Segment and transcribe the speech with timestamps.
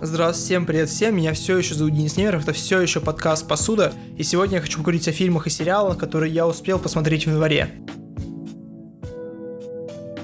[0.00, 3.92] Здравствуйте, всем привет всем, меня все еще зовут Денис Немеров, это все еще подкаст «Посуда»,
[4.16, 7.68] и сегодня я хочу поговорить о фильмах и сериалах, которые я успел посмотреть в январе.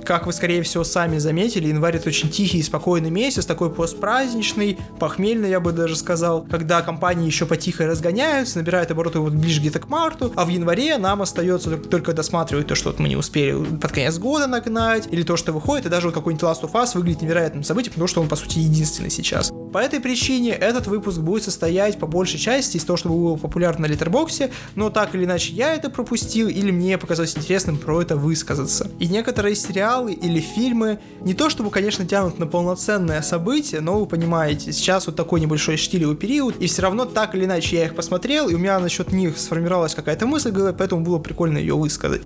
[0.05, 4.79] Как вы, скорее всего, сами заметили, январь это очень тихий и спокойный месяц, такой постпраздничный,
[5.01, 9.81] похмельный, я бы даже сказал, когда компании еще потихо разгоняются, набирают обороты вот ближе где-то
[9.81, 13.65] к марту, а в январе нам остается только, досматривать то, что вот мы не успели
[13.65, 16.91] под конец года нагнать, или то, что выходит, и даже вот какой-нибудь Last of Us
[16.95, 19.51] выглядит невероятным событием, потому что он, по сути, единственный сейчас.
[19.75, 23.89] По этой причине этот выпуск будет состоять по большей части из того, что было популярно
[23.89, 28.17] на Литербоксе, но так или иначе я это пропустил, или мне показалось интересным про это
[28.17, 28.89] высказаться.
[29.01, 34.07] И некоторые сериалы или фильмы не то чтобы, конечно, тянут на полноценное событие, но вы
[34.07, 37.97] понимаете, сейчас вот такой небольшой штилевый период, и все равно так или иначе я их
[37.97, 42.23] посмотрел, и у меня насчет них сформировалась какая-то мысль, поэтому было прикольно ее высказать.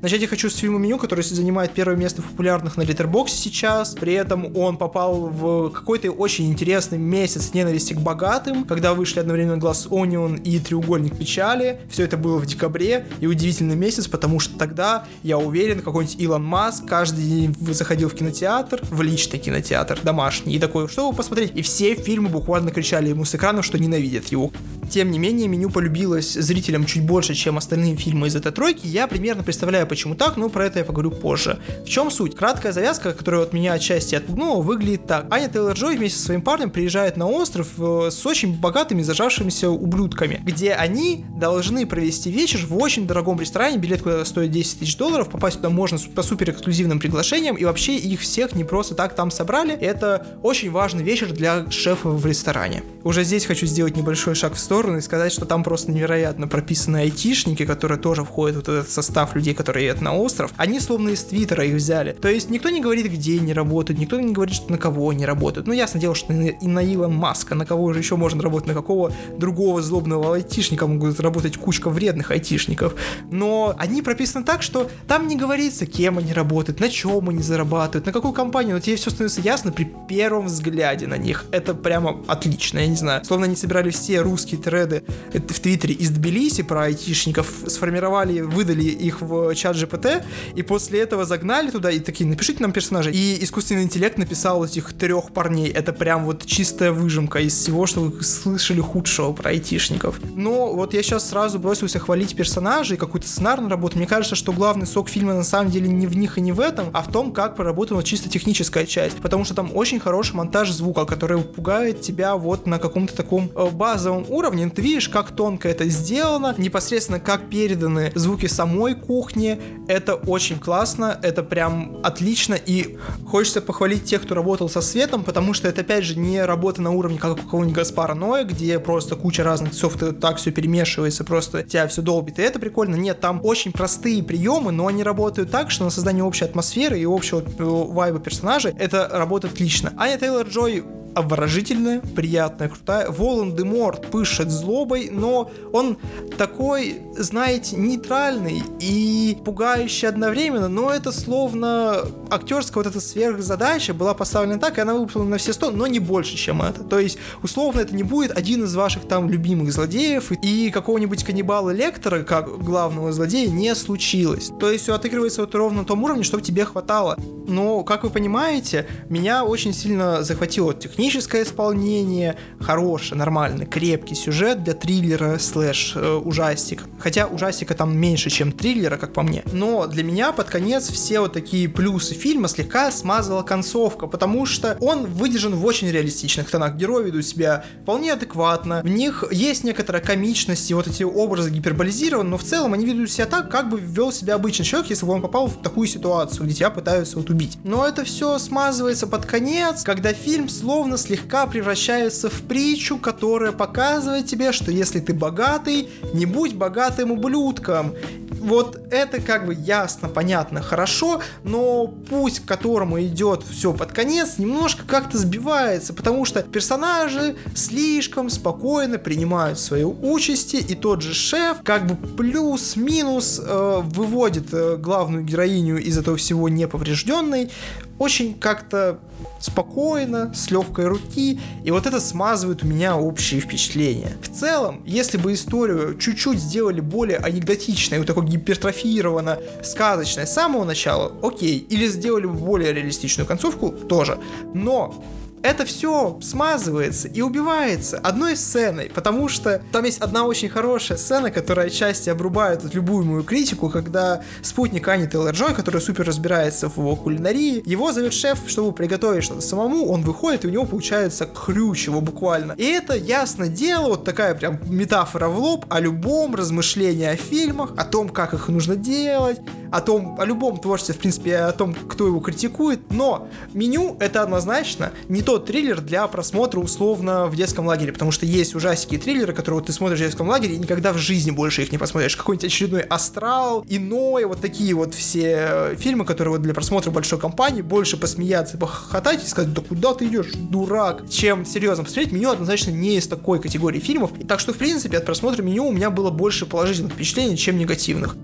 [0.00, 3.96] Начать я хочу с фильма «Меню», который занимает первое место в популярных на Литербоксе сейчас.
[3.96, 9.56] При этом он попал в какой-то очень интересный месяц ненависти к богатым, когда вышли одновременно
[9.56, 11.80] «Глаз Онион» и «Треугольник печали».
[11.90, 16.44] Все это было в декабре, и удивительный месяц, потому что тогда, я уверен, какой-нибудь Илон
[16.44, 21.50] Маск каждый день заходил в кинотеатр, в личный кинотеатр, домашний, и такой, что вы посмотреть?
[21.56, 24.52] И все фильмы буквально кричали ему с экрана, что ненавидят его.
[24.88, 28.86] Тем не менее, меню полюбилось зрителям чуть больше, чем остальные фильмы из этой тройки.
[28.86, 31.58] Я примерно представляю, почему так, но про это я поговорю позже.
[31.84, 32.36] В чем суть?
[32.36, 35.26] Краткая завязка, которая от меня отчасти отпугнула, выглядит так.
[35.30, 40.40] Аня Тейлор-Джой вместе со своим парнем приезжает на остров э, с очень богатыми зажавшимися ублюдками,
[40.44, 45.28] где они должны провести вечер в очень дорогом ресторане, билет куда стоит 10 тысяч долларов,
[45.28, 49.30] попасть туда можно по супер эксклюзивным приглашениям, и вообще их всех не просто так там
[49.30, 49.74] собрали.
[49.74, 52.82] Это очень важный вечер для шефа в ресторане.
[53.04, 56.98] Уже здесь хочу сделать небольшой шаг в сторону и сказать, что там просто невероятно прописаны
[56.98, 60.52] айтишники, которые тоже входят в этот состав людей, которые едут на остров.
[60.56, 62.12] Они словно из Твиттера их взяли.
[62.12, 65.26] То есть никто не говорит, где они работают, никто не говорит, что на кого они
[65.26, 65.66] работают.
[65.66, 68.74] Ну, ясно дело, что и на Илон Маска, на кого же еще можно работать, на
[68.74, 72.94] какого другого злобного айтишника могут работать кучка вредных айтишников.
[73.30, 78.06] Но они прописаны так, что там не говорится, кем они работают, на чем они зарабатывают,
[78.06, 81.44] на какую компанию, но тебе все становится ясно при первом взгляде на них.
[81.50, 83.24] Это прямо отлично, я не знаю.
[83.24, 85.02] Словно они собирали все русские треды
[85.32, 90.22] в Твиттере из Тбилиси про айтишников, сформировали, выдали их в чат GPT,
[90.54, 93.12] и после этого загнали туда и такие, напишите нам персонажей.
[93.12, 95.68] И искусственный интеллект написал этих трех парней.
[95.68, 100.20] Это прям вот чистая выжимка из всего, что вы слышали худшего про айтишников.
[100.34, 103.96] Но вот я сейчас сразу бросился хвалить персонажей, какую-то сценарную работу.
[103.96, 106.60] Мне кажется, что главный сок фильма на самом деле не в них и не в
[106.60, 109.18] этом, а в том, как проработана чисто техническая часть.
[109.18, 113.70] Потому что там очень хороший монтаж звука, который пугает тебя вот на каком-то таком э,
[113.70, 114.68] базовом уровне.
[114.68, 119.57] Ты видишь, как тонко это сделано, непосредственно как переданы звуки самой кухни.
[119.88, 125.54] Это очень классно, это прям отлично, и хочется похвалить тех, кто работал со светом, потому
[125.54, 129.16] что это, опять же, не работа на уровне как у какого-нибудь Гаспара Ноя, где просто
[129.16, 132.96] куча разных софта так все перемешивается, просто тебя все долбит, и это прикольно.
[132.96, 137.06] Нет, там очень простые приемы, но они работают так, что на создание общей атмосферы и
[137.06, 139.92] общего э, вайба персонажей это работает отлично.
[139.96, 140.84] Аня Тейлор-Джой
[141.18, 143.10] обворожительная, приятная, крутая.
[143.10, 145.98] Волан-де-Морт пышет злобой, но он
[146.36, 154.58] такой, знаете, нейтральный и пугающий одновременно, но это словно актерская вот эта сверхзадача была поставлена
[154.58, 156.84] так, и она выполнена на все сто, но не больше, чем это.
[156.84, 161.70] То есть, условно, это не будет один из ваших там любимых злодеев, и какого-нибудь каннибала
[161.70, 164.52] Лектора, как главного злодея, не случилось.
[164.60, 167.16] То есть, все отыгрывается вот ровно на том уровне, чтобы тебе хватало.
[167.48, 174.62] Но, как вы понимаете, меня очень сильно захватило технически техническое исполнение, хороший, нормальный, крепкий сюжет
[174.62, 176.82] для триллера слэш э, ужастик.
[176.98, 179.42] Хотя ужастика там меньше, чем триллера, как по мне.
[179.50, 184.76] Но для меня под конец все вот такие плюсы фильма слегка смазала концовка, потому что
[184.82, 186.74] он выдержан в очень реалистичных тонах.
[186.74, 192.28] Герои ведут себя вполне адекватно, в них есть некоторая комичность и вот эти образы гиперболизированы,
[192.28, 195.12] но в целом они ведут себя так, как бы вел себя обычный человек, если бы
[195.12, 197.56] он попал в такую ситуацию, где тебя пытаются вот убить.
[197.64, 204.26] Но это все смазывается под конец, когда фильм словно слегка превращаются в притчу, которая показывает
[204.26, 207.94] тебе, что если ты богатый, не будь богатым ублюдком.
[208.40, 214.38] Вот это как бы ясно, понятно, хорошо, но путь, к которому идет все под конец,
[214.38, 221.58] немножко как-то сбивается, потому что персонажи слишком спокойно принимают свои участи, и тот же шеф
[221.64, 227.50] как бы плюс-минус э, выводит э, главную героиню из этого всего неповрежденной,
[227.98, 228.98] очень как-то
[229.40, 234.16] спокойно, с легкой руки, и вот это смазывает у меня общие впечатления.
[234.22, 240.64] В целом, если бы историю чуть-чуть сделали более анекдотичной, вот такой гипертрофированно сказочной с самого
[240.64, 244.18] начала, окей, или сделали бы более реалистичную концовку, тоже.
[244.54, 244.94] Но
[245.42, 251.30] это все смазывается и убивается одной сценой, потому что там есть одна очень хорошая сцена,
[251.30, 256.78] которая отчасти обрубает вот любую мою критику, когда спутник Ани Тейлор-Джой, который супер разбирается в
[256.78, 261.26] его кулинарии, его зовет шеф, чтобы приготовить что-то самому, он выходит, и у него получается
[261.26, 262.52] крючево буквально.
[262.52, 267.72] И это, ясно дело, вот такая прям метафора в лоб о любом размышлении о фильмах,
[267.76, 271.74] о том, как их нужно делать, о том, о любом творчестве, в принципе, о том,
[271.74, 277.66] кто его критикует, но меню это однозначно не тот триллер для просмотра условно в детском
[277.66, 280.56] лагере, потому что есть ужасики и триллеры, которые вот ты смотришь в детском лагере и
[280.56, 282.16] никогда в жизни больше их не посмотришь.
[282.16, 287.60] Какой-нибудь очередной астрал, иное, вот такие вот все фильмы, которые вот для просмотра большой компании,
[287.60, 292.70] больше посмеяться, похохотать и сказать, да куда ты идешь, дурак, чем серьезно посмотреть, меню однозначно
[292.70, 294.12] не из такой категории фильмов.
[294.26, 298.16] Так что, в принципе, от просмотра меню у меня было больше положительных впечатлений, чем негативных.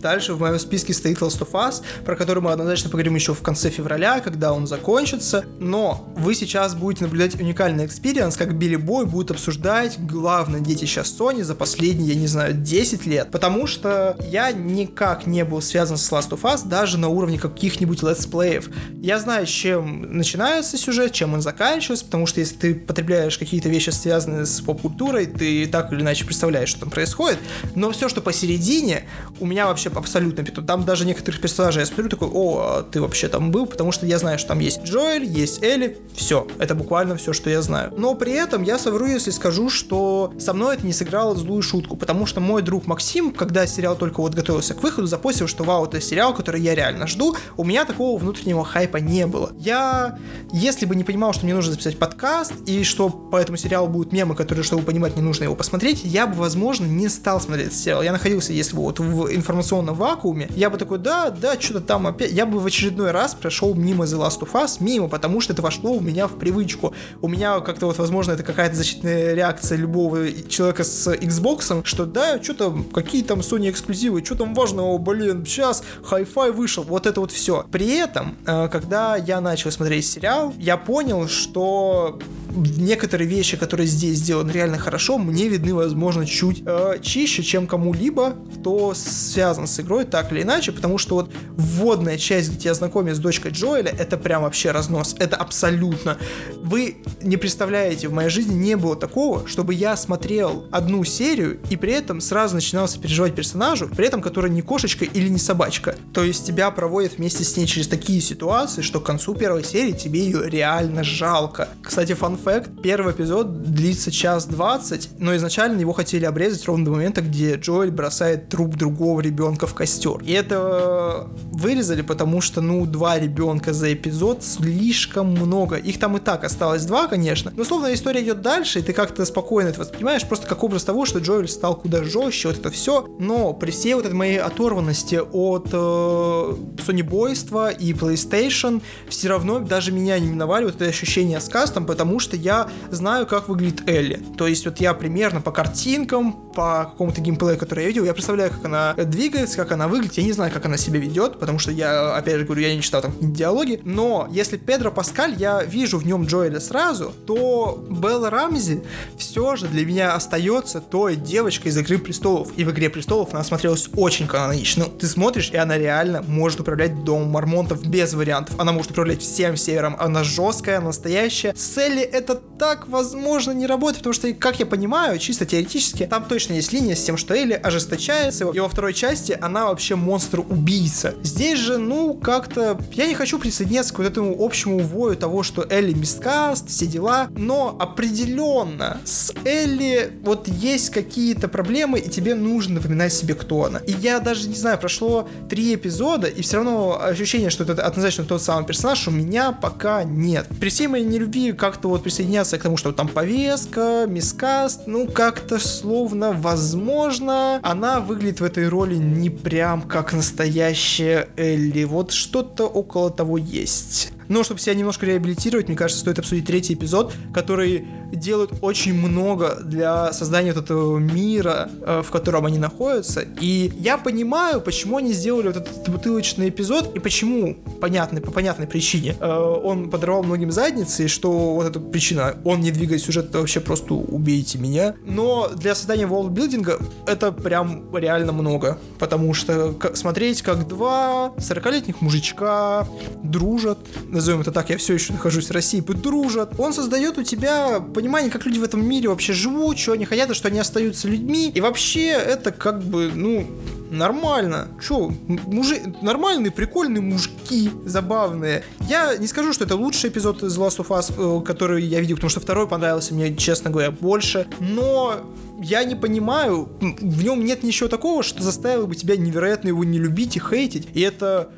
[0.00, 3.42] Дальше в моем списке стоит Last of Us, про который мы однозначно поговорим еще в
[3.42, 5.44] конце февраля, когда он закончится.
[5.58, 11.42] Но вы сейчас будете наблюдать уникальный experience, как Билли Бой будет обсуждать главное детище Sony
[11.42, 13.30] за последние, я не знаю, 10 лет.
[13.30, 18.02] Потому что я никак не был связан с Last of Us, даже на уровне каких-нибудь
[18.02, 18.70] летсплеев.
[19.02, 23.90] Я знаю, чем начинается сюжет, чем он заканчивается, потому что если ты потребляешь какие-то вещи,
[23.90, 27.38] связанные с поп-культурой, ты так или иначе представляешь, что там происходит.
[27.74, 29.04] Но все, что посередине,
[29.40, 30.66] у меня вообще абсолютно петух.
[30.66, 34.06] Там даже некоторых персонажей я смотрю такой, о, а ты вообще там был, потому что
[34.06, 36.46] я знаю, что там есть Джоэль, есть Элли, все.
[36.58, 37.92] Это буквально все, что я знаю.
[37.96, 41.96] Но при этом я совру, если скажу, что со мной это не сыграло злую шутку,
[41.96, 45.86] потому что мой друг Максим, когда сериал только вот готовился к выходу, запостил, что вау,
[45.86, 47.36] это сериал, который я реально жду.
[47.56, 49.52] У меня такого внутреннего хайпа не было.
[49.58, 50.18] Я,
[50.52, 54.12] если бы не понимал, что мне нужно записать подкаст, и что по этому сериалу будут
[54.12, 57.78] мемы, которые, чтобы понимать, не нужно его посмотреть, я бы, возможно, не стал смотреть этот
[57.78, 58.02] сериал.
[58.02, 62.06] Я находился, если бы вот в информационном вакууме, я бы такой, да, да, что-то там
[62.06, 65.52] опять, я бы в очередной раз прошел мимо The Last of Us, мимо, потому что
[65.52, 66.94] это вошло у меня в привычку.
[67.20, 72.42] У меня как-то вот, возможно, это какая-то защитная реакция любого человека с Xbox, что да,
[72.42, 77.20] что там, какие там Sony эксклюзивы, что там важного, блин, сейчас Hi-Fi вышел, вот это
[77.20, 77.64] вот все.
[77.70, 82.18] При этом, э, когда я начал смотреть сериал, я понял, что
[82.50, 88.36] некоторые вещи, которые здесь сделаны реально хорошо, мне видны, возможно, чуть э, чище, чем кому-либо,
[88.54, 93.16] кто связан с игрой так или иначе, потому что вот вводная часть, где тебя знакомят
[93.16, 95.14] с дочкой Джоэля, это прям вообще разнос.
[95.18, 96.18] Это абсолютно.
[96.62, 101.76] Вы не представляете, в моей жизни не было такого, чтобы я смотрел одну серию и
[101.76, 105.96] при этом сразу начинал сопереживать персонажу, при этом который не кошечка или не собачка.
[106.12, 109.92] То есть тебя проводят вместе с ней через такие ситуации, что к концу первой серии
[109.92, 111.68] тебе ее реально жалко.
[111.82, 116.90] Кстати, фан факт, первый эпизод длится час двадцать, но изначально его хотели обрезать ровно до
[116.92, 120.22] момента, где Джоэль бросает труп другого ребенка в костер.
[120.24, 125.76] И это вырезали, потому что, ну, два ребенка за эпизод слишком много.
[125.76, 127.52] Их там и так осталось два, конечно.
[127.56, 131.06] Но, словно история идет дальше, и ты как-то спокойно это воспринимаешь, просто как образ того,
[131.06, 133.06] что Джоэль стал куда жестче, вот это все.
[133.18, 139.58] Но при всей вот этой моей оторванности от э, Sony бойства и PlayStation, все равно
[139.58, 143.88] даже меня не миновали вот это ощущение с кастом, потому что я знаю, как выглядит
[143.88, 144.20] Элли.
[144.36, 148.50] То есть вот я примерно по картинкам, по какому-то геймплею, который я видел, я представляю,
[148.50, 151.70] как она двигается, как она выглядит, я не знаю, как она себя ведет, потому что
[151.70, 155.98] я, опять же говорю, я не читал там диалоги, но если Педро Паскаль, я вижу
[155.98, 158.82] в нем Джоэля сразу, то Белла Рамзи
[159.16, 162.52] все же для меня остается той девочкой из Игры Престолов.
[162.56, 164.84] И в Игре Престолов она смотрелась очень канонично.
[164.84, 168.58] Ты смотришь, и она реально может управлять Домом Мармонтов без вариантов.
[168.58, 169.96] Она может управлять всем севером.
[169.98, 171.54] Она жесткая, настоящая.
[171.56, 176.24] С Элли это так, возможно, не работает, потому что, как я понимаю, чисто теоретически, там
[176.24, 181.14] точно есть линия с тем, что Элли ожесточается, и во второй части она вообще монстр-убийца.
[181.22, 182.78] Здесь же, ну, как-то...
[182.92, 187.28] Я не хочу присоединяться к вот этому общему вою того, что Элли мисткаст, все дела,
[187.36, 193.78] но определенно с Элли вот есть какие-то проблемы, и тебе нужно напоминать себе, кто она.
[193.80, 198.24] И я даже, не знаю, прошло три эпизода, и все равно ощущение, что это однозначно
[198.24, 200.46] тот самый персонаж, у меня пока нет.
[200.60, 205.60] При всей моей нелюбви как-то вот присоединяться к тому, что там повестка, мискаст, ну, как-то
[205.60, 211.84] словно, возможно, она выглядит в этой роли не прям как настоящая Элли.
[211.84, 214.10] Вот что-то около того есть.
[214.26, 219.58] Но чтобы себя немножко реабилитировать, мне кажется, стоит обсудить третий эпизод, который делают очень много
[219.62, 223.24] для создания вот этого мира, э, в котором они находятся.
[223.40, 228.66] И я понимаю, почему они сделали вот этот бутылочный эпизод, и почему, понятный, по понятной
[228.66, 233.26] причине, э, он подорвал многим задницы, и что вот эта причина, он не двигает сюжет,
[233.26, 234.94] это вообще просто убейте меня.
[235.04, 242.86] Но для создания воллбилдинга это прям реально много, потому что смотреть, как два 40-летних мужичка
[243.22, 247.80] дружат, назовем это так, я все еще нахожусь в России, дружат, он создает у тебя
[248.00, 251.06] понимание, как люди в этом мире вообще живут, что они хотят, и что они остаются
[251.06, 253.46] людьми, и вообще это как бы, ну,
[253.90, 254.68] нормально.
[254.82, 255.82] Чё, мужи...
[256.00, 258.64] нормальные, прикольные мужики, забавные.
[258.88, 262.16] Я не скажу, что это лучший эпизод из Last of Us, э, который я видел,
[262.16, 264.46] потому что второй понравился мне, честно говоря, больше.
[264.60, 265.16] Но
[265.60, 269.98] я не понимаю, в нем нет ничего такого, что заставило бы тебя невероятно его не
[269.98, 270.88] любить и хейтить.
[270.94, 271.50] И это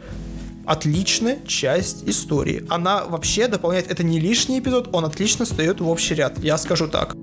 [0.67, 2.65] отличная часть истории.
[2.69, 6.89] Она вообще дополняет, это не лишний эпизод, он отлично встает в общий ряд, я скажу
[6.89, 7.17] так.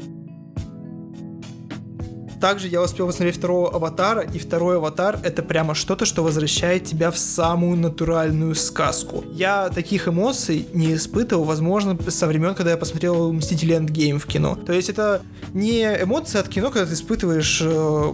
[2.39, 7.11] Также я успел посмотреть второго аватара, и второй аватар это прямо что-то, что возвращает тебя
[7.11, 9.25] в самую натуральную сказку.
[9.33, 14.55] Я таких эмоций не испытывал, возможно, со времен, когда я посмотрел Мстители Эндгейм в кино.
[14.55, 15.21] То есть это
[15.53, 18.13] не эмоции от кино, когда ты испытываешь э,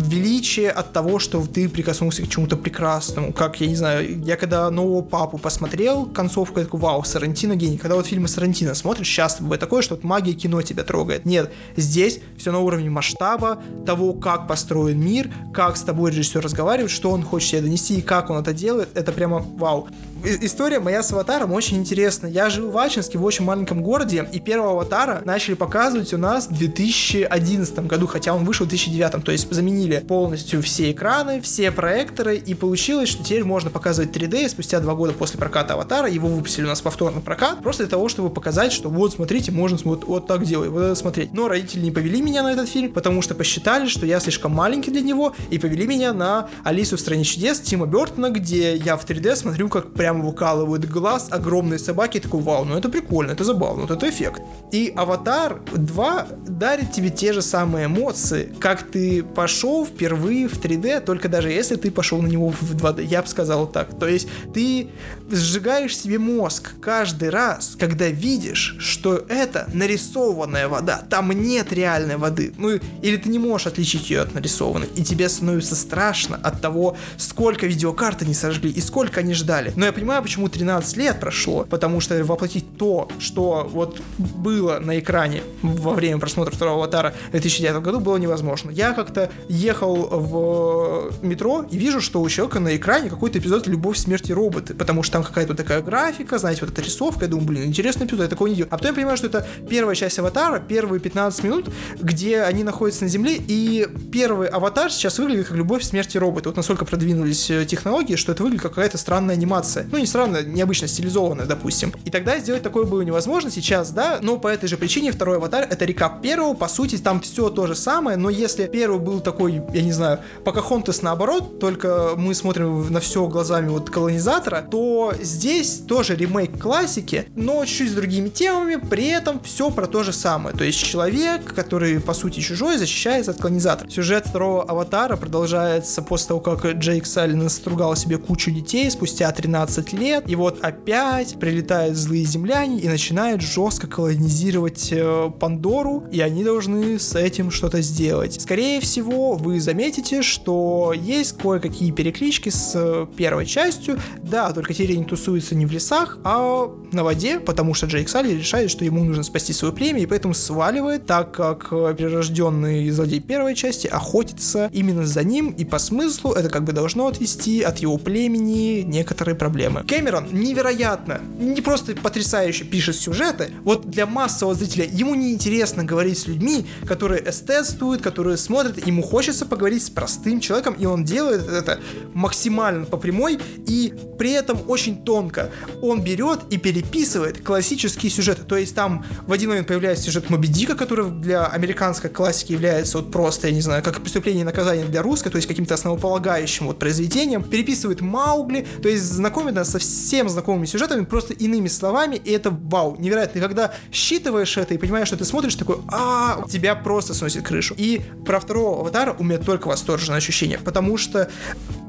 [0.00, 3.32] величие от того, что ты прикоснулся к чему-то прекрасному.
[3.32, 7.78] Как, я не знаю, я когда нового папу посмотрел, концовку, я такой, вау, Сарантино гений.
[7.78, 11.24] Когда вот фильмы Сарантино смотришь, часто бывает такое, что вот магия кино тебя трогает.
[11.26, 16.90] Нет, здесь все на уровне масштаба, того, как построен мир, как с тобой режиссер разговаривает,
[16.90, 19.88] что он хочет себе донести и как он это делает, это прямо вау
[20.24, 22.30] история моя с аватаром очень интересная.
[22.30, 26.48] Я жил в Ачинске, в очень маленьком городе, и первого аватара начали показывать у нас
[26.48, 31.70] в 2011 году, хотя он вышел в 2009, то есть заменили полностью все экраны, все
[31.70, 36.08] проекторы, и получилось, что теперь можно показывать 3D, и спустя два года после проката аватара
[36.08, 39.78] его выпустили у нас повторно прокат, просто для того, чтобы показать, что вот, смотрите, можно
[39.84, 41.32] вот, вот так делать, вот это смотреть.
[41.32, 44.90] Но родители не повели меня на этот фильм, потому что посчитали, что я слишком маленький
[44.90, 49.06] для него, и повели меня на Алису в стране чудес Тима Бертона, где я в
[49.06, 53.44] 3D смотрю, как прям прям выкалывают глаз огромные собаки, такой, вау, ну это прикольно, это
[53.44, 54.40] забавно, вот это эффект.
[54.72, 61.00] И Аватар 2 дарит тебе те же самые эмоции, как ты пошел впервые в 3D,
[61.00, 63.98] только даже если ты пошел на него в 2D, я бы сказал так.
[63.98, 64.88] То есть ты
[65.30, 72.52] сжигаешь себе мозг каждый раз, когда видишь, что это нарисованная вода, там нет реальной воды,
[72.56, 76.96] ну или ты не можешь отличить ее от нарисованной, и тебе становится страшно от того,
[77.16, 79.72] сколько видеокарты не сожгли и сколько они ждали.
[79.76, 84.98] Но я понимаю, почему 13 лет прошло, потому что воплотить то, что вот было на
[84.98, 88.70] экране во время просмотра второго аватара в 2009 году, было невозможно.
[88.70, 93.98] Я как-то ехал в метро и вижу, что у человека на экране какой-то эпизод «Любовь,
[93.98, 97.64] смерти роботы», потому что там какая-то такая графика, знаете, вот эта рисовка, я думаю, блин,
[97.64, 98.72] интересный эпизод, я такого не делаю.
[98.72, 101.68] А потом я понимаю, что это первая часть аватара, первые 15 минут,
[102.00, 106.48] где они находятся на Земле, и первый аватар сейчас выглядит как «Любовь, смерти роботы».
[106.48, 110.42] Вот насколько продвинулись э, технологии, что это выглядит как какая-то странная анимация ну, не странно,
[110.42, 111.92] необычно стилизованная, допустим.
[112.04, 115.66] И тогда сделать такое было невозможно сейчас, да, но по этой же причине второй аватар
[115.68, 119.62] это рекап первого, по сути, там все то же самое, но если первый был такой,
[119.72, 125.82] я не знаю, Покахонтес наоборот, только мы смотрим на все глазами вот колонизатора, то здесь
[125.86, 130.56] тоже ремейк классики, но чуть с другими темами, при этом все про то же самое.
[130.56, 133.88] То есть человек, который, по сути, чужой, защищается от колонизатора.
[133.90, 139.78] Сюжет второго аватара продолжается после того, как Джейк Саллин настругал себе кучу детей спустя 13
[139.78, 146.20] 20 лет, и вот опять прилетают злые земляне и начинают жестко колонизировать э, Пандору, и
[146.20, 148.40] они должны с этим что-то сделать.
[148.40, 153.98] Скорее всего, вы заметите, что есть кое-какие переклички с э, первой частью.
[154.22, 158.34] Да, только теперь они тусуются не в лесах, а на воде, потому что Джейк Салли
[158.34, 163.20] решает, что ему нужно спасти свое племя, и поэтому сваливает, так как э, перерожденный злодей
[163.20, 167.78] первой части охотится именно за ним, и по смыслу это как бы должно отвести от
[167.78, 169.84] его племени некоторые проблемы.
[169.84, 176.18] Кэмерон невероятно, не просто потрясающе пишет сюжеты, вот для массового зрителя ему не интересно говорить
[176.18, 181.48] с людьми, которые эстетствуют, которые смотрят, ему хочется поговорить с простым человеком, и он делает
[181.48, 181.78] это
[182.14, 185.50] максимально по прямой, и при этом очень тонко.
[185.82, 190.48] Он берет и переписывает классические сюжеты, то есть там в один момент появляется сюжет Моби
[190.48, 194.86] Дика, который для американской классики является вот просто, я не знаю, как преступление и наказание
[194.86, 199.78] для русской, то есть каким-то основополагающим вот произведением, переписывает Маугли, то есть знакомит одновременно со
[199.78, 203.38] всем знакомыми сюжетами, просто иными словами, и это вау, невероятно.
[203.38, 207.74] И когда считываешь это и понимаешь, что ты смотришь, такой, а тебя просто сносит крышу.
[207.76, 211.28] И про второго аватара у меня только восторженное ощущение, потому что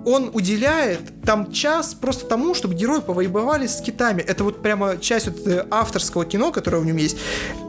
[0.10, 4.22] он уделяет там час просто тому, чтобы герои повоевали с китами.
[4.22, 7.18] Это вот прямо часть вот э, авторского кино, которое в нем есть.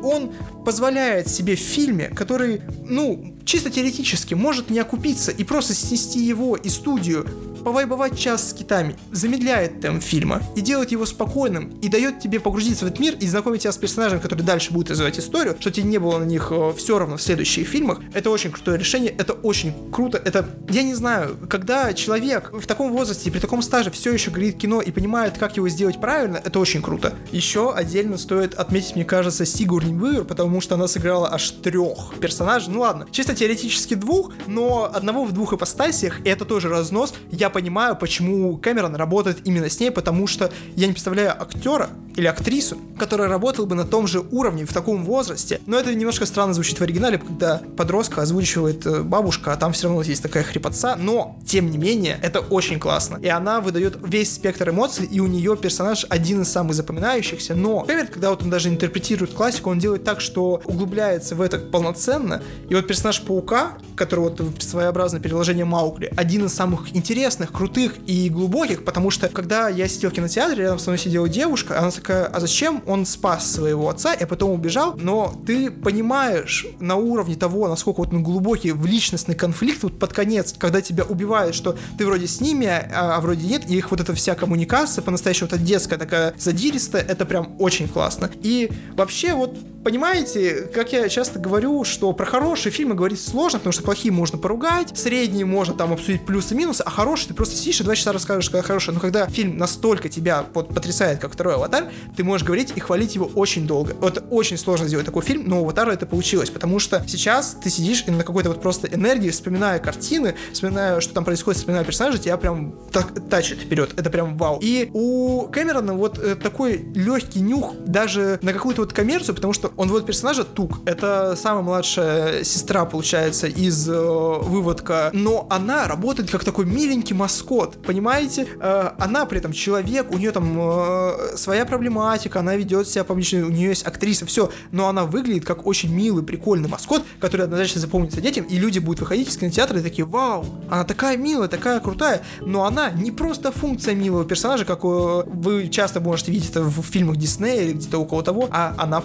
[0.02, 0.32] Он
[0.64, 6.56] позволяет себе в фильме, который, ну, чисто теоретически может не окупиться и просто снести его
[6.56, 7.26] и студию
[7.62, 12.84] повайбовать час с китами замедляет темп фильма и делает его спокойным и дает тебе погрузиться
[12.84, 15.86] в этот мир и знакомить тебя с персонажами, которые дальше будут развивать историю, что тебе
[15.86, 18.00] не было на них э, все равно в следующих фильмах.
[18.14, 20.20] Это очень крутое решение, это очень круто.
[20.24, 24.58] Это, я не знаю, когда человек в таком возрасте, при таком стаже все еще говорит
[24.58, 27.14] кино и понимает, как его сделать правильно, это очень круто.
[27.32, 32.72] Еще отдельно стоит отметить, мне кажется, Сигурни Вывер, потому что она сыграла аж трех персонажей.
[32.72, 37.14] Ну ладно, чисто теоретически двух, но одного в двух ипостасиях, и это тоже разнос.
[37.30, 42.26] Я понимаю, почему Кэмерон работает именно с ней, потому что я не представляю актера или
[42.26, 45.60] актрису, которая работала бы на том же уровне в таком возрасте.
[45.66, 49.88] Но это немножко странно звучит в оригинале, когда подростка озвучивает э, бабушка, а там все
[49.88, 53.18] равно есть такая хрипотца, но, тем не менее, это очень классно.
[53.22, 57.80] И она выдает весь спектр эмоций, и у нее персонаж один из самых запоминающихся, но
[57.80, 62.42] Кэмерон, когда вот он даже интерпретирует классику, он делает так, что углубляется в это полноценно,
[62.68, 68.28] и вот персонаж Паука, который вот своеобразное переложение Маугли, один из самых интересных, крутых и
[68.28, 72.09] глубоких, потому что когда я сидел в кинотеатре, рядом со мной сидела девушка, она такая,
[72.12, 74.94] а зачем он спас своего отца и потом убежал?
[74.96, 80.12] Но ты понимаешь на уровне того, насколько вот он глубокий в личностный конфликт вот под
[80.12, 83.90] конец, когда тебя убивают, что ты вроде с ними, а, а вроде нет, и их
[83.90, 88.30] вот эта вся коммуникация по-настоящему вот детская такая задиристая, это прям очень классно.
[88.42, 93.72] И вообще вот понимаете, как я часто говорю, что про хорошие фильмы говорить сложно, потому
[93.72, 97.56] что плохие можно поругать, средние можно там обсудить плюсы и минусы, а хорошие ты просто
[97.56, 98.94] сидишь и два часа расскажешь, как хороший.
[98.94, 103.14] Но когда фильм настолько тебя вот потрясает, как второй аватар, ты можешь говорить и хвалить
[103.14, 103.94] его очень долго.
[104.00, 107.70] Вот очень сложно сделать такой фильм, но у аватара это получилось, потому что сейчас ты
[107.70, 112.18] сидишь и на какой-то вот просто энергии, вспоминая картины, вспоминая, что там происходит, вспоминая персонажа,
[112.18, 113.94] тебя прям так тачит вперед.
[113.96, 114.58] Это прям вау.
[114.60, 119.69] И у Кэмерона вот э, такой легкий нюх даже на какую-то вот коммерцию, потому что
[119.76, 120.80] он вот персонажа Тук.
[120.84, 125.10] Это самая младшая сестра, получается, из э, выводка.
[125.12, 127.82] Но она работает как такой миленький маскот.
[127.82, 128.46] Понимаете?
[128.60, 133.46] Э, она при этом человек, у нее там э, своя проблематика, она ведет себя публично,
[133.46, 134.50] у нее есть актриса, все.
[134.72, 139.00] Но она выглядит как очень милый, прикольный маскот, который однозначно запомнится детям, и люди будут
[139.00, 142.22] выходить из кинотеатра и такие, вау, она такая милая, такая крутая.
[142.40, 146.82] Но она не просто функция милого персонажа, как э, вы часто можете видеть это в
[146.82, 149.00] фильмах Диснея или где-то около того, а она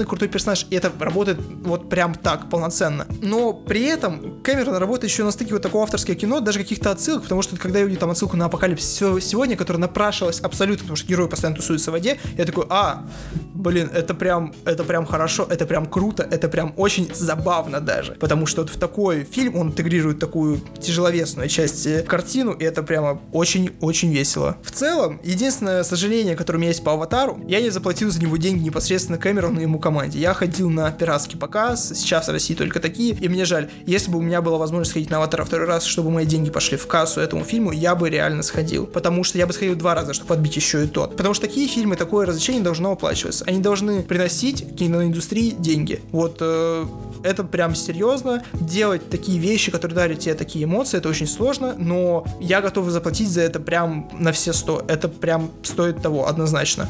[0.00, 3.06] полноценный крутой персонаж, и это работает вот прям так, полноценно.
[3.22, 7.22] Но при этом Кэмерон работает еще на стыке вот такого авторского кино, даже каких-то отсылок,
[7.22, 11.08] потому что когда я увидел там отсылку на Апокалипсис сегодня, которая напрашивалась абсолютно, потому что
[11.08, 13.06] герой постоянно тусуется в воде, я такой, а,
[13.54, 18.46] блин, это прям, это прям хорошо, это прям круто, это прям очень забавно даже, потому
[18.46, 23.20] что вот в такой фильм он интегрирует такую тяжеловесную часть э, картину, и это прямо
[23.32, 24.56] очень-очень весело.
[24.62, 28.36] В целом, единственное сожаление, которое у меня есть по Аватару, я не заплатил за него
[28.36, 30.20] деньги непосредственно Кэмерону и ему команде.
[30.20, 34.18] Я ходил на пиратский показ, сейчас в России только такие, и мне жаль, если бы
[34.18, 37.20] у меня была возможность сходить на Аватара второй раз, чтобы мои деньги пошли в кассу
[37.20, 40.54] этому фильму, я бы реально сходил, потому что я бы сходил два раза, чтобы подбить
[40.54, 41.16] еще и тот.
[41.16, 43.44] Потому что такие фильмы, такое развлечение должно оплачиваться.
[43.46, 46.00] Они должны приносить киноиндустрии деньги.
[46.12, 46.86] Вот э,
[47.24, 48.44] это прям серьезно.
[48.52, 53.28] Делать такие вещи, которые дарят тебе такие эмоции, это очень сложно, но я готов заплатить
[53.28, 54.84] за это прям на все сто.
[54.86, 56.88] Это прям стоит того, однозначно.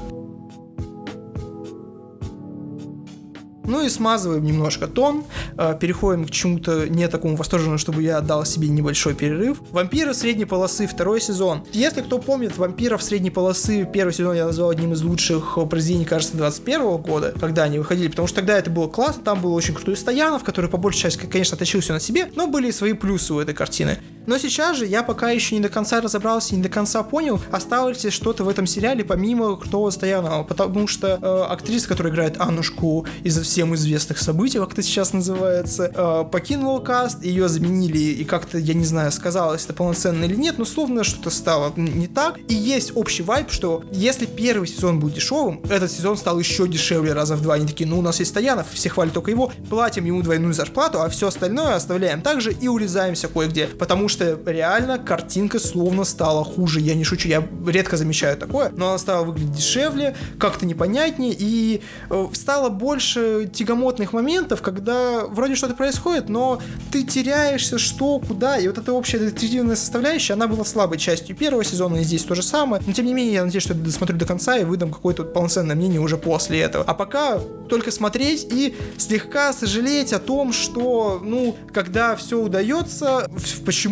[3.65, 5.25] Ну и смазываем немножко тон,
[5.57, 9.61] э, переходим к чему-то не такому восторженному, чтобы я отдал себе небольшой перерыв.
[9.71, 11.65] Вампиры средней полосы, второй сезон.
[11.73, 16.37] Если кто помнит, вампиров средней полосы, первый сезон я назвал одним из лучших произведений, кажется,
[16.37, 19.97] 21 года, когда они выходили, потому что тогда это было классно, там был очень крутой
[19.97, 23.35] Стоянов, который по большей части, конечно, тащил все на себе, но были и свои плюсы
[23.35, 23.99] у этой картины.
[24.31, 28.05] Но сейчас же я пока еще не до конца разобрался, не до конца понял, осталось
[28.05, 33.05] ли что-то в этом сериале помимо крутого Стоянова, потому что э, актриса, которая играет Аннушку
[33.25, 38.57] из всем известных событий, как это сейчас называется, э, покинула каст, ее заменили, и как-то,
[38.57, 42.39] я не знаю, сказалось это полноценно или нет, но словно что-то стало не так.
[42.47, 47.15] И есть общий вайб, что если первый сезон был дешевым, этот сезон стал еще дешевле
[47.15, 47.55] раза в два.
[47.55, 51.03] Они такие, ну у нас есть Стоянов, все хвалят только его, платим ему двойную зарплату,
[51.03, 56.45] а все остальное оставляем также и урезаемся кое-где, потому что что реально картинка словно стала
[56.45, 56.81] хуже.
[56.81, 61.81] Я не шучу, я редко замечаю такое, но она стала выглядеть дешевле, как-то непонятнее, и
[62.11, 66.61] э, стало больше тягомотных моментов, когда вроде что-то происходит, но
[66.93, 71.65] ты теряешься, что, куда, и вот эта общая детективная составляющая, она была слабой частью первого
[71.65, 74.19] сезона, и здесь то же самое, но тем не менее, я надеюсь, что я досмотрю
[74.19, 76.85] до конца и выдам какое-то полноценное мнение уже после этого.
[76.87, 83.31] А пока только смотреть и слегка сожалеть о том, что, ну, когда все удается,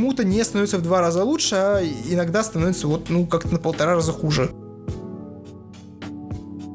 [0.08, 3.94] почему-то не становится в два раза лучше, а иногда становится вот, ну, как-то на полтора
[3.94, 4.50] раза хуже.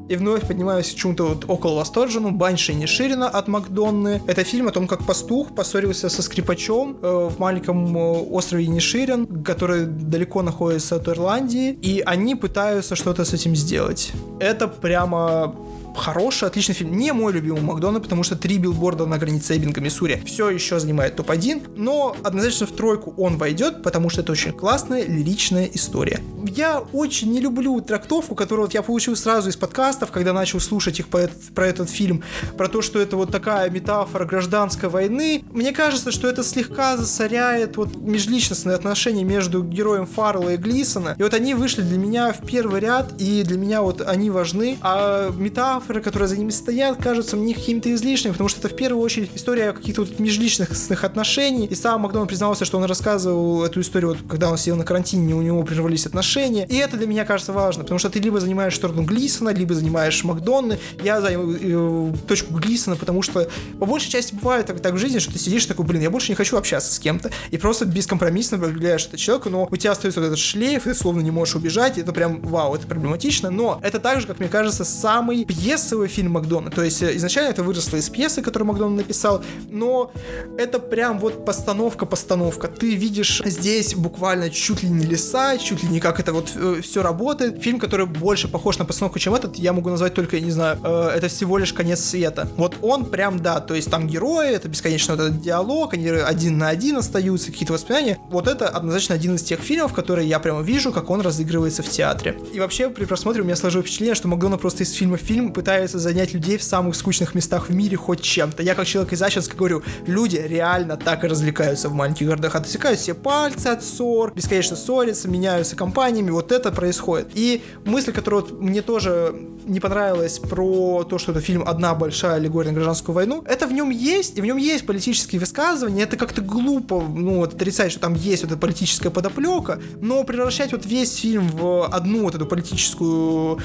[0.08, 4.22] И вновь поднимаюсь к чему-то вот около восторженному, Банши Ниширина от Макдонны.
[4.26, 9.42] Это фильм о том, как пастух поссорился со скрипачом э, в маленьком э, острове Ниширин,
[9.42, 14.12] который далеко находится от Ирландии, и они пытаются что-то с этим сделать.
[14.40, 15.56] Это прямо
[15.94, 16.96] хороший, отличный фильм.
[16.96, 21.16] Не мой любимый Макдональд, потому что три билборда на границе Эббинга, Миссури все еще занимает
[21.16, 26.20] топ-1, но однозначно в тройку он войдет, потому что это очень классная лиричная история.
[26.44, 31.00] Я очень не люблю трактовку, которую вот я получил сразу из подкастов, когда начал слушать
[31.00, 32.22] их про этот фильм,
[32.56, 35.44] про то, что это вот такая метафора гражданской войны.
[35.52, 41.14] Мне кажется, что это слегка засоряет вот межличностные отношения между героем Фаррелла и Глисона.
[41.18, 44.78] И вот они вышли для меня в первый ряд, и для меня вот они важны.
[44.80, 48.76] А метафора метафоры, которые за ними стоят, кажутся мне какими-то излишними, потому что это в
[48.76, 51.66] первую очередь история каких-то вот межличностных отношений.
[51.66, 55.34] И сам Макдональд признался, что он рассказывал эту историю, вот, когда он сидел на карантине,
[55.34, 56.66] у него прервались отношения.
[56.66, 60.24] И это для меня кажется важно, потому что ты либо занимаешь сторону Глисона, либо занимаешь
[60.24, 60.78] Макдональда.
[61.02, 65.18] Я займу э, точку Глисона, потому что по большей части бывает так, так в жизни,
[65.18, 67.30] что ты сидишь такой, блин, я больше не хочу общаться с кем-то.
[67.50, 71.20] И просто бескомпромиссно проявляешь это человека, но у тебя остается вот этот шлейф, ты словно
[71.20, 71.98] не можешь убежать.
[71.98, 73.50] И это прям, вау, это проблематично.
[73.50, 76.70] Но это также, как мне кажется, самый пьес пьесовый фильм Макдона.
[76.70, 80.12] То есть э, изначально это выросло из пьесы, которую Макдон написал, но
[80.56, 82.68] это прям вот постановка-постановка.
[82.68, 86.80] Ты видишь здесь буквально чуть ли не леса, чуть ли не как это вот э,
[86.80, 87.60] все работает.
[87.60, 90.78] Фильм, который больше похож на постановку, чем этот, я могу назвать только, я не знаю,
[90.84, 92.48] э, это всего лишь конец света.
[92.56, 96.58] Вот он прям, да, то есть там герои, это бесконечно вот этот диалог, они один
[96.58, 98.18] на один остаются, какие-то воспоминания.
[98.30, 101.88] Вот это однозначно один из тех фильмов, которые я прямо вижу, как он разыгрывается в
[101.88, 102.38] театре.
[102.52, 105.52] И вообще при просмотре у меня сложилось впечатление, что Макдона просто из фильма в фильм
[105.64, 108.62] пытается занять людей в самых скучных местах в мире хоть чем-то.
[108.62, 112.54] Я как человек из Ачинска говорю, люди реально так и развлекаются в маленьких городах.
[112.54, 116.28] Отсекают все пальцы от ссор, бесконечно ссорятся, меняются компаниями.
[116.28, 117.28] Вот это происходит.
[117.32, 122.34] И мысль, которая вот мне тоже не понравилась про то, что это фильм «Одна большая
[122.34, 126.18] аллегория на гражданскую войну», это в нем есть, и в нем есть политические высказывания, это
[126.18, 130.84] как-то глупо, ну, вот отрицать, что там есть вот эта политическая подоплека, но превращать вот
[130.84, 133.60] весь фильм в одну вот эту политическую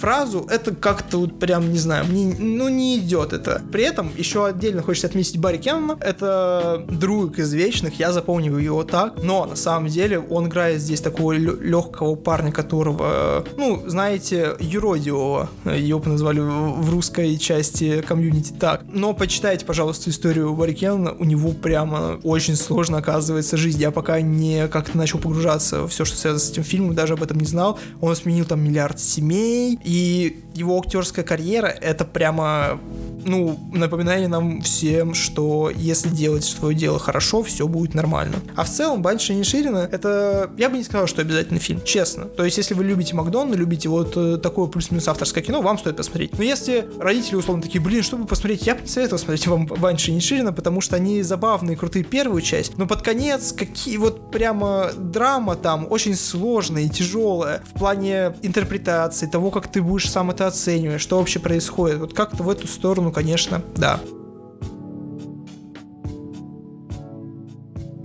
[0.00, 3.62] фразу, это как-то вот прям, не знаю, мне, ну, не идет это.
[3.72, 5.98] При этом еще отдельно хочется отметить Барри Кеннона.
[6.00, 9.22] Это друг из вечных, я запомнил его так.
[9.22, 15.50] Но на самом деле он играет здесь такого легкого парня, которого, ну, знаете, юродивого.
[15.64, 18.82] Его назвали в русской части комьюнити так.
[18.92, 21.12] Но почитайте, пожалуйста, историю Барри Кеннона.
[21.18, 23.80] У него прямо очень сложно оказывается жизнь.
[23.80, 27.22] Я пока не как-то начал погружаться в все, что связано с этим фильмом, даже об
[27.22, 27.78] этом не знал.
[28.00, 32.78] Он сменил там миллиард семей, и его актерская карьера это прямо,
[33.24, 38.36] ну, напоминание нам всем, что если делать свое дело хорошо, все будет нормально.
[38.56, 42.24] А в целом, Банши Ниширина, это, я бы не сказал, что обязательно фильм, честно.
[42.24, 45.96] То есть, если вы любите Макдональда, любите вот э, такое плюс-минус авторское кино, вам стоит
[45.96, 46.36] посмотреть.
[46.38, 50.12] Но если родители условно такие, блин, чтобы посмотреть, я бы не советовал смотреть вам Банши
[50.12, 55.56] Ниширина, потому что они забавные, крутые первую часть, но под конец какие вот прямо драма
[55.56, 61.00] там очень сложная и тяжелая в плане интерпретации, того, как ты будешь сам это оценивать,
[61.00, 61.98] что вообще происходит.
[61.98, 64.00] Вот как-то в эту сторону, конечно, да.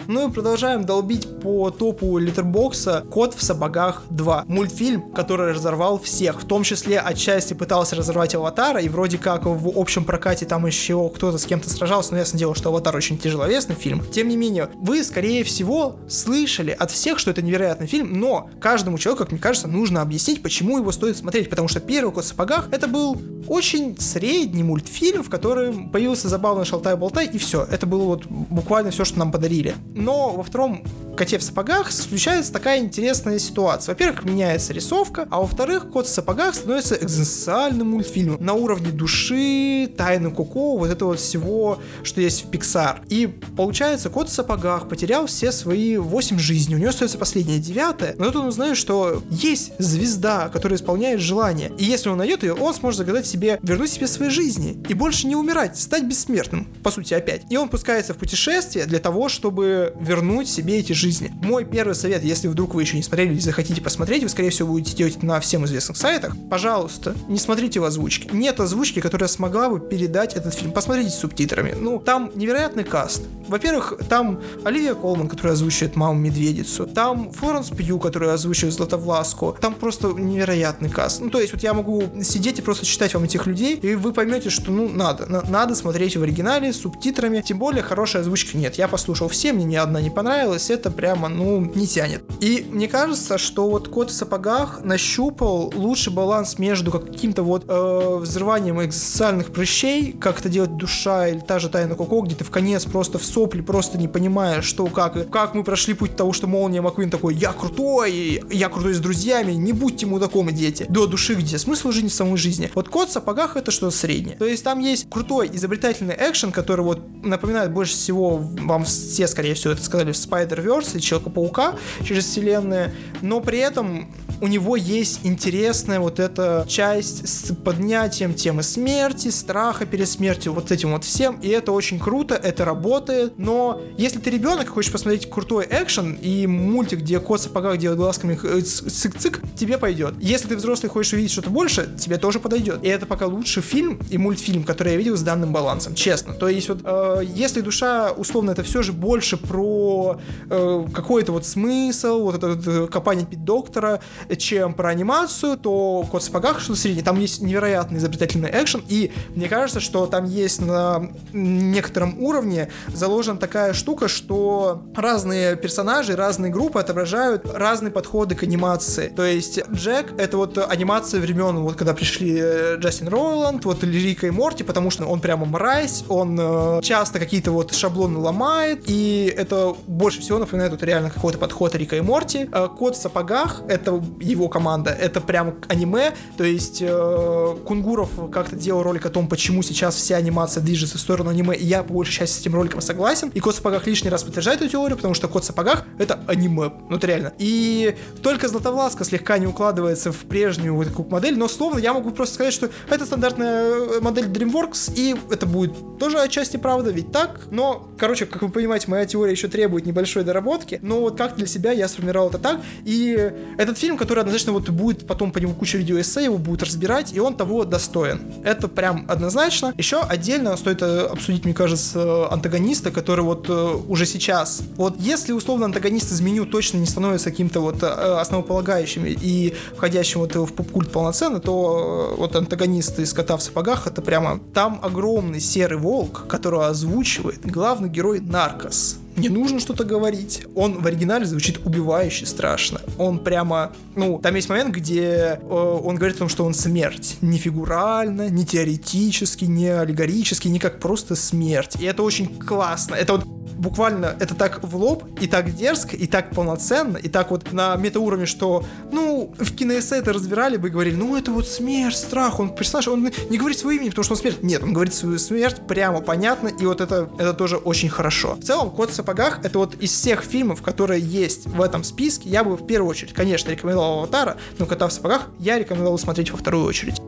[0.07, 4.43] Ну и продолжаем долбить по топу литербокса «Кот в сапогах 2».
[4.47, 9.77] Мультфильм, который разорвал всех, в том числе отчасти пытался разорвать Аватара, и вроде как в
[9.77, 13.75] общем прокате там еще кто-то с кем-то сражался, но ясно дело, что Аватар очень тяжеловесный
[13.75, 14.01] фильм.
[14.09, 18.97] Тем не менее, вы, скорее всего, слышали от всех, что это невероятный фильм, но каждому
[18.97, 22.27] человеку, как мне кажется, нужно объяснить, почему его стоит смотреть, потому что первый «Кот в
[22.27, 23.17] сапогах» это был
[23.47, 27.63] очень средний мультфильм, в котором появился забавный шалтай-болтай, и все.
[27.69, 29.75] Это было вот буквально все, что нам подарили.
[29.97, 30.83] Но во втором
[31.17, 33.93] коте в сапогах случается такая интересная ситуация.
[33.93, 40.29] Во-первых, меняется рисовка, а во-вторых, кот в сапогах становится экзистенциальным мультфильмом на уровне души, тайны
[40.29, 42.99] Коко, вот этого всего, что есть в Pixar.
[43.09, 43.27] И
[43.57, 48.25] получается, кот в сапогах потерял все свои 8 жизней, у него остается последняя девятая, но
[48.25, 52.73] тут он узнает, что есть звезда, которая исполняет желание, и если он найдет ее, он
[52.75, 57.15] сможет загадать себе, вернуть себе свои жизни и больше не умирать, стать бессмертным, по сути,
[57.15, 57.41] опять.
[57.49, 61.31] И он пускается в путешествие для того, чтобы вернуть себе эти жизни жизни.
[61.41, 64.69] Мой первый совет, если вдруг вы еще не смотрели или захотите посмотреть, вы, скорее всего,
[64.69, 68.29] будете делать на всем известных сайтах, пожалуйста, не смотрите в озвучке.
[68.31, 70.71] Нет озвучки, которая смогла бы передать этот фильм.
[70.71, 71.73] Посмотрите с субтитрами.
[71.79, 73.21] Ну, там невероятный каст.
[73.47, 76.85] Во-первых, там Оливия Колман, которая озвучивает маму медведицу.
[76.85, 79.55] Там Флоренс Пью, которая озвучивает Златовласку.
[79.61, 81.21] Там просто невероятный каст.
[81.21, 84.11] Ну, то есть, вот я могу сидеть и просто читать вам этих людей, и вы
[84.11, 85.25] поймете, что, ну, надо.
[85.27, 87.41] На- надо смотреть в оригинале с субтитрами.
[87.41, 88.75] Тем более, хорошей озвучки нет.
[88.75, 90.69] Я послушал все, мне ни одна не понравилась.
[90.69, 92.23] Это прямо, ну, не тянет.
[92.41, 98.17] И мне кажется, что вот Кот в сапогах нащупал лучший баланс между каким-то вот э,
[98.19, 102.49] взрыванием экзистенциальных прыщей, как это делает душа или та же Тайна Коко, где ты в
[102.49, 106.47] конец просто в сопли, просто не понимаешь, что как, как мы прошли путь того, что
[106.47, 110.85] Молния Маквин такой, я крутой, я крутой с друзьями, не будьте мудаком, дети.
[110.89, 111.57] До души где?
[111.57, 112.71] Смысл жизни самой жизни.
[112.73, 114.37] Вот Кот в сапогах это что-то среднее.
[114.37, 119.53] То есть там есть крутой изобретательный экшен, который вот напоминает больше всего, вам все, скорее
[119.53, 124.07] всего, это сказали, в Spider-Verse и Человека-паука через вселенные, но при этом
[124.41, 130.71] у него есть интересная вот эта часть с поднятием темы смерти, страха перед смертью, вот
[130.71, 134.91] этим вот всем, и это очень круто, это работает, но если ты ребенок и хочешь
[134.91, 140.15] посмотреть крутой экшен и мультик, где кот в сапогах делает глазками цик-цик, тебе пойдет.
[140.19, 142.83] Если ты взрослый хочешь увидеть что-то больше, тебе тоже подойдет.
[142.83, 146.33] И это пока лучший фильм и мультфильм, который я видел с данным балансом, честно.
[146.33, 150.19] То есть вот, э, если душа, условно, это все же больше про
[150.49, 154.01] э, какой-то вот смысл, вот это вот, э, копание доктора,
[154.35, 157.03] чем про анимацию, то Кот в сапогах что-то среднее.
[157.03, 163.37] Там есть невероятный изобретательный экшен, и мне кажется, что там есть на некотором уровне заложена
[163.37, 169.07] такая штука, что разные персонажи, разные группы отображают разные подходы к анимации.
[169.09, 174.27] То есть Джек— это вот анимация времен, вот когда пришли э, Джастин Ройланд, вот Рика
[174.27, 179.33] и Морти, потому что он прямо мразь, он э, часто какие-то вот шаблоны ломает, и
[179.35, 182.49] это больше всего напоминает вот реально какой-то подход Рика и Морти.
[182.51, 188.55] Э, Кот в сапогах— это его команда, это прям аниме, то есть э, Кунгуров как-то
[188.55, 191.93] делал ролик о том, почему сейчас вся анимация движется в сторону аниме, и я по
[191.93, 194.97] большей части с этим роликом согласен, и Кот в сапогах лишний раз подтверждает эту теорию,
[194.97, 197.33] потому что Кот в сапогах— это аниме, ну это реально.
[197.37, 202.11] И только Златовласка слегка не укладывается в прежнюю вот такую модель, но словно я могу
[202.11, 207.41] просто сказать, что это стандартная модель DreamWorks, и это будет тоже отчасти правда, ведь так?
[207.51, 211.47] Но, короче, как вы понимаете, моя теория еще требует небольшой доработки, но вот как для
[211.47, 215.53] себя я сформировал это так, и этот фильм, который однозначно вот будет потом по нему
[215.53, 218.21] куча видеоэссе, его будут разбирать, и он того достоин.
[218.45, 219.73] Это прям однозначно.
[219.77, 223.53] Еще отдельно стоит э, обсудить, мне кажется, антагониста, который вот э,
[223.89, 229.03] уже сейчас, вот если условно антагонист из меню точно не становится каким-то вот э, основополагающим
[229.05, 234.39] и входящим вот в поп-культ полноценно, то вот антагонист из «Кота в сапогах» это прямо
[234.53, 240.45] там огромный серый волк, которого озвучивает главный герой Наркос не нужно что-то говорить.
[240.55, 242.81] Он в оригинале звучит убивающе страшно.
[242.97, 247.17] Он прямо, ну, там есть момент, где э, он говорит о том, что он смерть.
[247.21, 251.75] Не фигурально, не теоретически, не аллегорически, не как просто смерть.
[251.79, 252.95] И это очень классно.
[252.95, 253.25] Это вот
[253.57, 257.75] буквально это так в лоб, и так дерзко, и так полноценно, и так вот на
[257.75, 262.39] метауровне, что, ну, в киноэссе это разбирали бы и говорили, ну, это вот смерть, страх,
[262.39, 264.43] он персонаж, он не говорит свое имя, потому что он смерть.
[264.43, 268.35] Нет, он говорит свою смерть прямо понятно, и вот это, это тоже очень хорошо.
[268.35, 272.29] В целом, Кот в сапогах, это вот из всех фильмов, которые есть в этом списке,
[272.29, 276.31] я бы в первую очередь, конечно, рекомендовал Аватара, но Кота в сапогах я рекомендовал смотреть
[276.31, 277.01] во вторую очередь.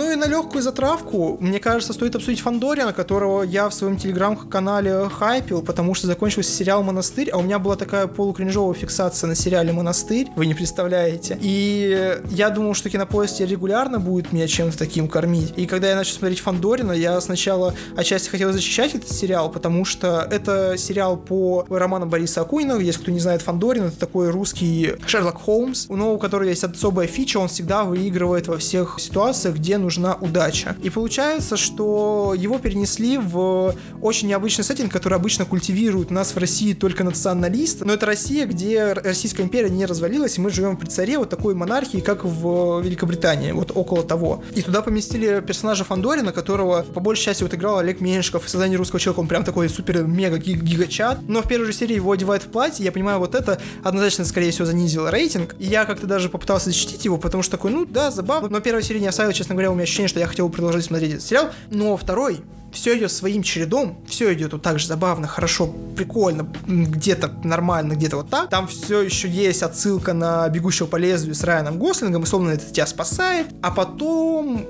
[0.00, 5.10] Ну и на легкую затравку, мне кажется, стоит обсудить Фандорина, которого я в своем телеграм-канале
[5.10, 9.74] хайпил, потому что закончился сериал «Монастырь», а у меня была такая полукринжовая фиксация на сериале
[9.74, 11.36] «Монастырь», вы не представляете.
[11.42, 15.52] И я думал, что кинопоиск регулярно будет меня чем-то таким кормить.
[15.56, 20.26] И когда я начал смотреть Фандорина, я сначала отчасти хотел защищать этот сериал, потому что
[20.30, 25.42] это сериал по роману Бориса Акунина, если кто не знает Фандорин, это такой русский Шерлок
[25.42, 30.14] Холмс, но у которого есть особая фича, он всегда выигрывает во всех ситуациях, где нужна
[30.14, 30.76] удача.
[30.84, 36.38] И получается, что его перенесли в очень необычный сеттинг, который обычно культивирует у нас в
[36.38, 37.84] России только националисты.
[37.84, 41.54] Но это Россия, где Российская империя не развалилась, и мы живем при царе вот такой
[41.54, 44.44] монархии, как в Великобритании, вот около того.
[44.54, 48.76] И туда поместили персонажа Фандорина, которого по большей части вот играл Олег Меньшиков в создании
[48.76, 49.20] русского человека.
[49.20, 51.18] Он прям такой супер-мега-гигачат.
[51.26, 52.84] Но в первой же серии его одевают в платье.
[52.84, 55.56] Я понимаю, вот это однозначно, скорее всего, занизило рейтинг.
[55.58, 58.48] И я как-то даже попытался защитить его, потому что такой, ну да, забавно.
[58.48, 60.84] Но первая серия не оставила, честно говоря, у меня ощущение, что я хотел бы продолжать
[60.84, 61.50] смотреть этот сериал.
[61.70, 67.32] Но второй все идет своим чередом, все идет вот так же забавно, хорошо, прикольно, где-то
[67.42, 68.48] нормально, где-то вот так.
[68.48, 72.86] Там все еще есть отсылка на «Бегущего по лезвию» с Райаном Гослингом, условно это тебя
[72.86, 74.66] спасает, а потом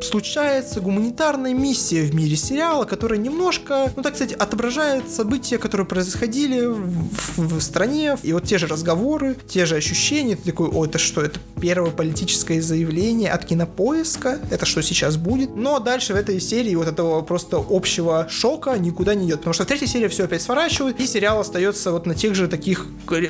[0.00, 6.66] случается гуманитарная миссия в мире сериала, которая немножко, ну так сказать, отображает события, которые происходили
[6.66, 10.98] в, в стране, и вот те же разговоры, те же ощущения, ты такой, о, это
[10.98, 16.40] что, это первое политическое заявление от кинопоиска, это что сейчас будет, но дальше в этой
[16.40, 20.24] серии вот этого просто общего шока никуда не идет, потому что в третьей серии все
[20.24, 22.86] опять сворачивают, и сериал остается вот на тех же таких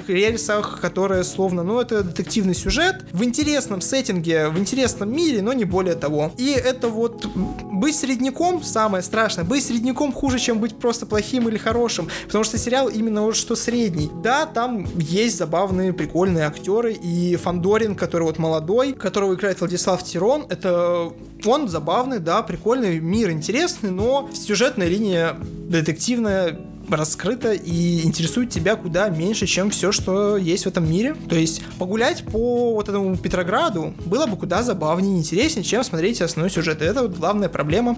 [0.08, 5.64] рельсах, которые словно, ну это детективный сюжет в интересном сеттинге, в интересном мире, но не
[5.64, 6.32] более того.
[6.36, 9.44] И это вот быть средняком самое страшное.
[9.44, 13.56] Быть средняком хуже, чем быть просто плохим или хорошим, потому что сериал именно вот что
[13.56, 14.10] средний.
[14.22, 20.46] Да, там есть забавные, прикольные актеры, и Фандорин, который вот молодой, которого играет Владислав Тирон,
[20.48, 21.12] это
[21.44, 29.08] он забавный, да, прикольный, мир интересный, но сюжетная линия детективная раскрыта и интересует тебя куда
[29.08, 31.14] меньше, чем все, что есть в этом мире.
[31.28, 36.20] То есть погулять по вот этому Петрограду было бы куда забавнее и интереснее, чем смотреть
[36.20, 36.82] основной сюжет.
[36.82, 37.96] И это вот главная проблема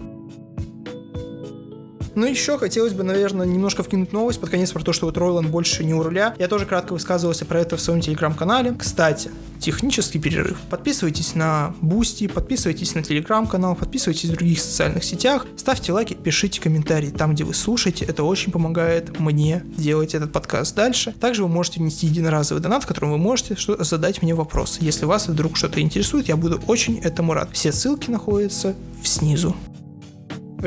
[2.16, 5.48] ну, еще хотелось бы, наверное, немножко вкинуть новость под конец про то, что вот Ройланд
[5.48, 6.34] больше не у руля.
[6.38, 8.74] Я тоже кратко высказывался про это в своем телеграм-канале.
[8.78, 10.58] Кстати, технический перерыв.
[10.70, 17.10] Подписывайтесь на Бусти, подписывайтесь на телеграм-канал, подписывайтесь в других социальных сетях, ставьте лайки, пишите комментарии
[17.10, 18.04] там, где вы слушаете.
[18.04, 21.14] Это очень помогает мне делать этот подкаст дальше.
[21.20, 24.78] Также вы можете внести единоразовый донат, в котором вы можете задать мне вопрос.
[24.80, 27.50] Если вас вдруг что-то интересует, я буду очень этому рад.
[27.52, 29.54] Все ссылки находятся снизу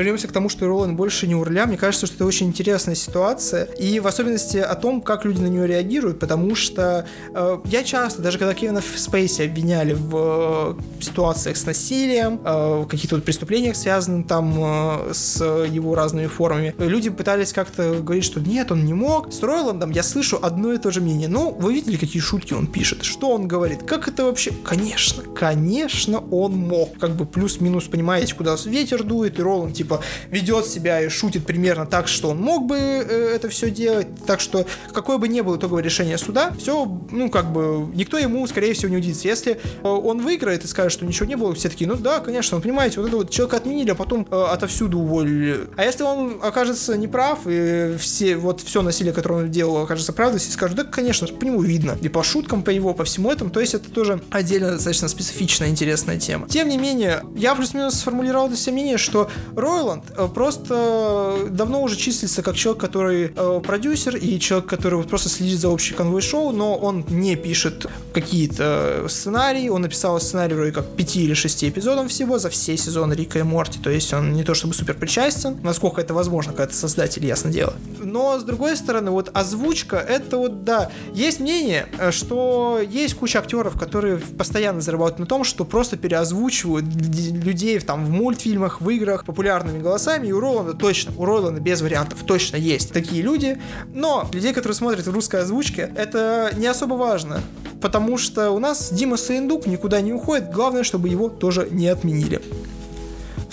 [0.00, 1.66] вернемся к тому, что Роланд больше не урля.
[1.66, 3.64] Мне кажется, что это очень интересная ситуация.
[3.64, 8.22] И в особенности о том, как люди на нее реагируют, потому что э, я часто,
[8.22, 14.26] даже когда Кевина Спейси обвиняли в э, ситуациях с насилием, э, каких-то вот преступлениях, связанных
[14.26, 19.32] там э, с его разными формами, люди пытались как-то говорить, что нет, он не мог.
[19.32, 21.28] С Ройландом я слышу одно и то же мнение.
[21.28, 23.04] Ну, вы видели, какие шутки он пишет?
[23.04, 23.82] Что он говорит?
[23.82, 24.52] Как это вообще?
[24.64, 26.98] Конечно, конечно, он мог.
[26.98, 29.89] Как бы плюс-минус понимаете, куда ветер дует, и Роланд типа
[30.30, 34.08] ведет себя и шутит примерно так, что он мог бы э, это все делать.
[34.26, 38.46] Так что какое бы ни было итоговое решение суда, все, ну, как бы, никто ему,
[38.46, 39.28] скорее всего, не удивится.
[39.28, 42.56] Если э, он выиграет и скажет, что ничего не было, все такие, ну да, конечно,
[42.56, 45.68] вы понимаете, вот это вот человека отменили, а потом э, отовсюду уволили.
[45.76, 50.40] А если он окажется неправ, и все, вот все насилие, которое он делал, окажется правдой,
[50.40, 51.96] все скажут, да, конечно, по нему видно.
[52.00, 53.50] И по шуткам по его, по всему этому.
[53.50, 56.48] То есть это тоже отдельно достаточно специфичная, интересная тема.
[56.48, 59.30] Тем не менее, я плюс-минус сформулировал для себя мнение, что
[59.70, 65.08] Ройланд э, просто давно уже числится как человек, который э, продюсер и человек, который вот
[65.08, 69.68] просто следит за общей конвой шоу, но он не пишет какие-то сценарии.
[69.68, 73.42] Он написал сценарий вроде как пяти или шести эпизодов всего за все сезоны Рика и
[73.42, 73.78] Морти.
[73.78, 77.50] То есть он не то чтобы супер причастен, насколько это возможно, когда ты создатель, ясно
[77.50, 77.74] дело.
[78.10, 83.38] Но с другой стороны, вот озвучка, это вот, да, есть мнение, э, что есть куча
[83.38, 89.24] актеров, которые постоянно зарабатывают на том, что просто переозвучивают людей там в мультфильмах, в играх
[89.24, 93.60] популярными голосами и у Роланда точно, у Роланда без вариантов точно есть такие люди,
[93.94, 97.40] но людей, которые смотрят в русской озвучке, это не особо важно,
[97.80, 102.42] потому что у нас Дима Сыендук никуда не уходит, главное, чтобы его тоже не отменили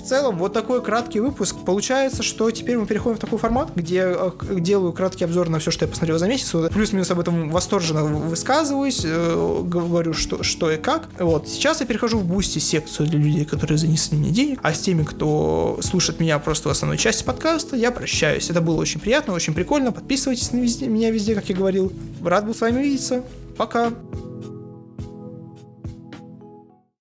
[0.07, 1.55] целом, вот такой краткий выпуск.
[1.65, 5.71] Получается, что теперь мы переходим в такой формат, где э, делаю краткий обзор на все,
[5.71, 6.53] что я посмотрел за месяц.
[6.71, 11.09] Плюс-минус об этом восторженно высказываюсь, э, говорю, что, что и как.
[11.19, 11.47] Вот.
[11.47, 14.59] Сейчас я перехожу в Boosty секцию для людей, которые занесли мне денег.
[14.63, 18.49] А с теми, кто слушает меня просто в основной части подкаста, я прощаюсь.
[18.49, 19.91] Это было очень приятно, очень прикольно.
[19.91, 21.91] Подписывайтесь на везде, меня везде, как я говорил.
[22.23, 23.23] Рад был с вами увидеться.
[23.57, 23.91] Пока.